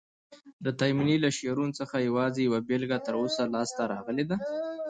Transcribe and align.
د 0.65 0.67
تایمني 0.79 1.17
له 1.23 1.29
شعرونو 1.37 1.77
څخه 1.79 1.95
یوازي 2.07 2.41
یوه 2.47 2.59
بیلګه 2.67 2.97
تر 3.05 3.13
اوسه 3.21 3.41
لاسته 3.53 3.81
راغلې 3.93 4.25
ده. 4.29 4.37